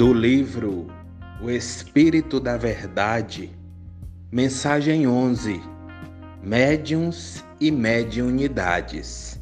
do 0.00 0.14
livro 0.14 0.86
O 1.42 1.50
Espírito 1.50 2.40
da 2.40 2.56
Verdade, 2.56 3.50
mensagem 4.32 5.06
11: 5.06 5.60
Médiuns 6.42 7.44
e 7.60 7.70
Mediunidades. 7.70 9.38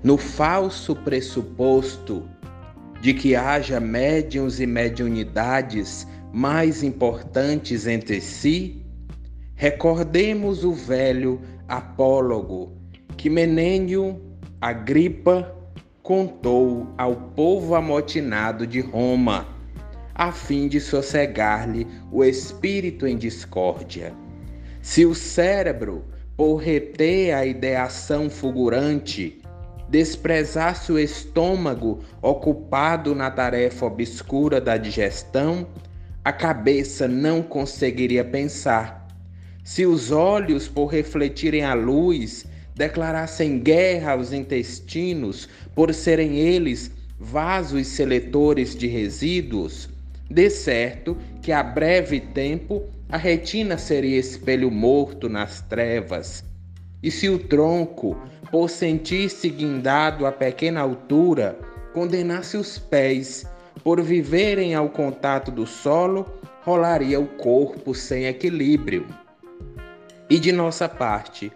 No 0.00 0.16
falso 0.16 0.94
pressuposto 0.94 2.22
de 3.00 3.12
que 3.14 3.34
haja 3.34 3.80
médiuns 3.80 4.60
e 4.60 4.66
mediunidades 4.66 6.06
mais 6.32 6.84
importantes 6.84 7.88
entre 7.88 8.20
si, 8.20 8.80
recordemos 9.56 10.62
o 10.62 10.72
velho 10.72 11.40
apólogo 11.66 12.78
que 13.16 13.28
Menênio 13.28 14.22
Agripa 14.60 15.52
contou 16.00 16.94
ao 16.96 17.16
povo 17.16 17.74
amotinado 17.74 18.68
de 18.68 18.80
Roma 18.80 19.52
a 20.14 20.30
fim 20.30 20.68
de 20.68 20.80
sossegar-lhe 20.80 21.86
o 22.12 22.24
espírito 22.24 23.06
em 23.06 23.16
discórdia. 23.16 24.14
Se 24.80 25.04
o 25.04 25.14
cérebro, 25.14 26.04
por 26.36 26.56
reter 26.56 27.34
a 27.34 27.44
ideação 27.44 28.30
fulgurante, 28.30 29.40
desprezasse 29.88 30.92
o 30.92 30.98
estômago 30.98 32.00
ocupado 32.22 33.14
na 33.14 33.30
tarefa 33.30 33.86
obscura 33.86 34.60
da 34.60 34.76
digestão, 34.76 35.66
a 36.24 36.32
cabeça 36.32 37.06
não 37.06 37.42
conseguiria 37.42 38.24
pensar. 38.24 39.06
Se 39.62 39.86
os 39.86 40.10
olhos, 40.10 40.68
por 40.68 40.86
refletirem 40.86 41.64
a 41.64 41.74
luz, 41.74 42.46
declarassem 42.74 43.58
guerra 43.58 44.12
aos 44.12 44.32
intestinos, 44.32 45.48
por 45.74 45.92
serem 45.94 46.36
eles 46.36 46.90
vasos 47.18 47.86
seletores 47.86 48.74
de 48.74 48.86
resíduos, 48.86 49.88
de 50.30 50.50
certo 50.50 51.16
que 51.42 51.52
a 51.52 51.62
breve 51.62 52.20
tempo 52.20 52.84
a 53.08 53.16
retina 53.16 53.78
seria 53.78 54.18
espelho 54.18 54.70
morto 54.70 55.28
nas 55.28 55.60
trevas. 55.60 56.44
E 57.02 57.10
se 57.10 57.28
o 57.28 57.38
tronco, 57.38 58.16
por 58.50 58.70
sentir-se 58.70 59.48
guindado 59.48 60.26
a 60.26 60.32
pequena 60.32 60.80
altura, 60.80 61.58
condenasse 61.92 62.56
os 62.56 62.78
pés, 62.78 63.46
por 63.82 64.00
viverem 64.00 64.74
ao 64.74 64.88
contato 64.88 65.50
do 65.50 65.66
solo, 65.66 66.26
rolaria 66.62 67.20
o 67.20 67.26
corpo 67.26 67.94
sem 67.94 68.24
equilíbrio. 68.24 69.06
E 70.30 70.38
de 70.38 70.50
nossa 70.50 70.88
parte, 70.88 71.52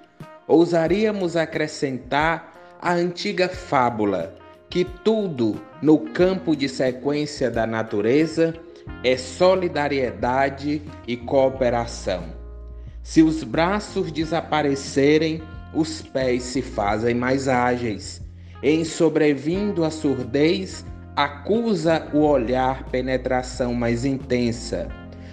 ousaríamos 0.47 1.37
acrescentar 1.37 2.77
a 2.81 2.93
antiga 2.93 3.49
fábula 3.49 4.38
que 4.71 4.85
tudo 4.85 5.61
no 5.81 5.99
campo 5.99 6.55
de 6.55 6.69
sequência 6.69 7.51
da 7.51 7.67
natureza 7.67 8.55
é 9.03 9.17
solidariedade 9.17 10.83
e 11.07 11.17
cooperação. 11.17 12.25
Se 13.03 13.23
os 13.23 13.43
braços 13.43 14.13
desaparecerem, 14.13 15.43
os 15.73 16.03
pés 16.03 16.43
se 16.43 16.61
fazem 16.61 17.15
mais 17.15 17.49
ágeis. 17.49 18.21
Em 18.63 18.85
sobrevindo 18.85 19.85
a 19.85 19.91
surdez, 19.91 20.85
acusa 21.17 22.09
o 22.13 22.19
olhar 22.19 22.85
penetração 22.91 23.73
mais 23.73 24.05
intensa. 24.05 24.89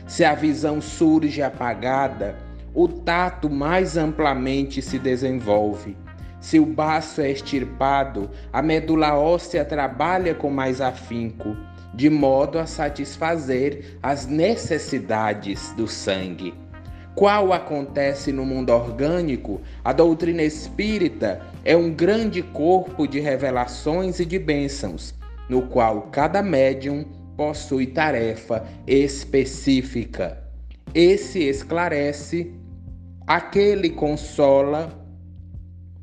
Se 0.07 0.23
a 0.23 0.35
visão 0.35 0.79
surge 0.79 1.41
apagada, 1.41 2.37
o 2.73 2.87
tato 2.87 3.49
mais 3.49 3.97
amplamente 3.97 4.81
se 4.81 4.99
desenvolve. 4.99 5.97
Se 6.39 6.59
o 6.59 6.65
baço 6.65 7.21
é 7.21 7.31
extirpado, 7.31 8.29
a 8.51 8.61
medula 8.61 9.17
óssea 9.17 9.65
trabalha 9.65 10.35
com 10.35 10.49
mais 10.49 10.81
afinco, 10.81 11.55
de 11.93 12.09
modo 12.09 12.59
a 12.59 12.65
satisfazer 12.65 13.97
as 14.03 14.27
necessidades 14.27 15.71
do 15.73 15.87
sangue. 15.87 16.53
Qual 17.15 17.53
acontece 17.53 18.33
no 18.33 18.45
mundo 18.45 18.71
orgânico, 18.71 19.61
a 19.83 19.93
doutrina 19.93 20.43
espírita 20.43 21.41
é 21.63 21.75
um 21.75 21.89
grande 21.89 22.41
corpo 22.41 23.07
de 23.07 23.21
revelações 23.21 24.19
e 24.19 24.25
de 24.25 24.37
bênçãos, 24.37 25.15
no 25.47 25.61
qual 25.61 26.09
cada 26.11 26.43
médium 26.43 27.05
possui 27.37 27.87
tarefa 27.87 28.65
específica. 28.85 30.43
Esse 30.93 31.39
esclarece, 31.39 32.53
aquele 33.25 33.89
consola, 33.89 35.04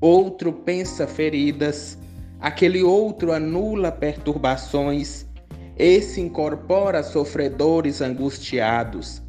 outro 0.03 0.53
pensa 0.53 1.07
feridas, 1.07 1.97
aquele 2.41 2.83
outro 2.83 3.33
anula 3.33 3.93
perturbações, 3.93 5.25
esse 5.79 6.21
incorpora 6.21 7.05
sofredores 7.05 8.03
angustiados, 8.03 9.23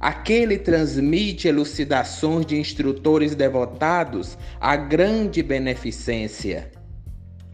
aquele 0.00 0.56
transmite 0.56 1.46
elucidações 1.46 2.46
de 2.46 2.58
instrutores 2.58 3.34
devotados 3.34 4.38
à 4.58 4.74
grande 4.76 5.42
beneficência. 5.42 6.70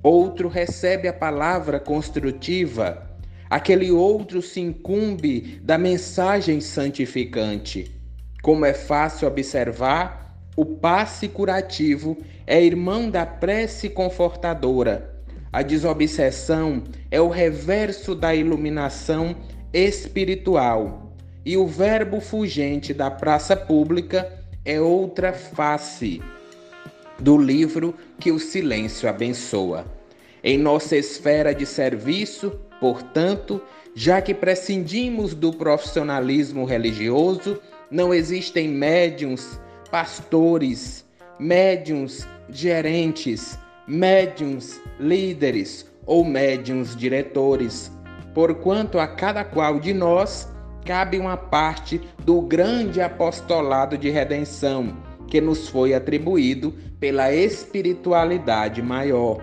Outro 0.00 0.48
recebe 0.48 1.08
a 1.08 1.12
palavra 1.12 1.80
construtiva, 1.80 3.04
aquele 3.50 3.90
outro 3.90 4.40
se 4.40 4.60
incumbe 4.60 5.60
da 5.64 5.76
mensagem 5.76 6.60
santificante. 6.60 8.00
Como 8.42 8.64
é 8.64 8.72
fácil 8.72 9.26
observar, 9.26 10.29
o 10.60 10.64
passe 10.66 11.26
curativo 11.26 12.18
é 12.46 12.62
irmão 12.62 13.08
da 13.08 13.24
prece 13.24 13.88
confortadora. 13.88 15.10
A 15.50 15.62
desobsessão 15.62 16.84
é 17.10 17.18
o 17.18 17.30
reverso 17.30 18.14
da 18.14 18.34
iluminação 18.34 19.34
espiritual. 19.72 21.14
E 21.46 21.56
o 21.56 21.66
verbo 21.66 22.20
fugente 22.20 22.92
da 22.92 23.10
praça 23.10 23.56
pública 23.56 24.30
é 24.62 24.78
outra 24.78 25.32
face 25.32 26.20
do 27.18 27.38
livro 27.38 27.94
que 28.18 28.30
o 28.30 28.38
silêncio 28.38 29.08
abençoa. 29.08 29.86
Em 30.44 30.58
nossa 30.58 30.94
esfera 30.94 31.54
de 31.54 31.64
serviço, 31.64 32.52
portanto, 32.78 33.62
já 33.94 34.20
que 34.20 34.34
prescindimos 34.34 35.32
do 35.32 35.54
profissionalismo 35.54 36.66
religioso, 36.66 37.58
não 37.90 38.12
existem 38.12 38.68
médiums 38.68 39.58
pastores, 39.90 41.04
médiums 41.38 42.26
gerentes, 42.48 43.58
médiums 43.86 44.80
líderes 44.98 45.86
ou 46.06 46.24
médiums 46.24 46.96
diretores, 46.96 47.90
porquanto 48.34 48.98
a 48.98 49.06
cada 49.06 49.44
qual 49.44 49.78
de 49.78 49.92
nós 49.92 50.48
cabe 50.84 51.18
uma 51.18 51.36
parte 51.36 52.00
do 52.24 52.40
grande 52.40 53.00
apostolado 53.00 53.96
de 53.96 54.10
redenção 54.10 54.96
que 55.28 55.40
nos 55.40 55.68
foi 55.68 55.94
atribuído 55.94 56.74
pela 56.98 57.32
espiritualidade 57.32 58.82
maior. 58.82 59.38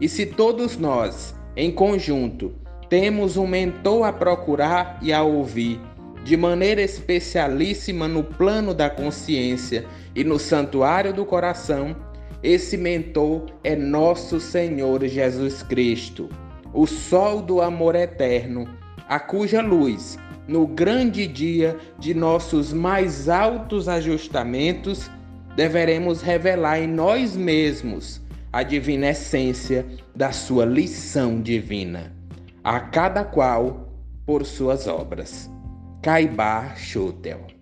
E 0.00 0.08
se 0.08 0.26
todos 0.26 0.76
nós, 0.76 1.34
em 1.56 1.70
conjunto, 1.70 2.52
temos 2.88 3.36
um 3.36 3.46
mentor 3.46 4.06
a 4.06 4.12
procurar 4.12 4.98
e 5.02 5.12
a 5.12 5.22
ouvir, 5.22 5.80
de 6.24 6.36
maneira 6.36 6.80
especialíssima 6.80 8.06
no 8.06 8.22
plano 8.22 8.72
da 8.72 8.88
consciência 8.88 9.84
e 10.14 10.22
no 10.22 10.38
santuário 10.38 11.12
do 11.12 11.24
coração, 11.24 11.96
esse 12.42 12.76
mentor 12.76 13.46
é 13.62 13.76
nosso 13.76 14.40
Senhor 14.40 15.04
Jesus 15.06 15.62
Cristo, 15.62 16.28
o 16.72 16.86
sol 16.86 17.42
do 17.42 17.60
amor 17.60 17.94
eterno, 17.94 18.68
a 19.08 19.20
cuja 19.20 19.60
luz, 19.60 20.18
no 20.48 20.66
grande 20.66 21.26
dia 21.26 21.76
de 21.98 22.14
nossos 22.14 22.72
mais 22.72 23.28
altos 23.28 23.88
ajustamentos, 23.88 25.10
deveremos 25.54 26.22
revelar 26.22 26.80
em 26.80 26.86
nós 26.86 27.36
mesmos 27.36 28.20
a 28.52 28.62
divina 28.62 29.10
essência 29.10 29.86
da 30.14 30.32
sua 30.32 30.64
lição 30.64 31.40
divina, 31.40 32.12
a 32.62 32.80
cada 32.80 33.24
qual 33.24 33.88
por 34.26 34.44
suas 34.44 34.86
obras. 34.86 35.51
Caibar 36.02 36.74
Schutel. 36.76 37.61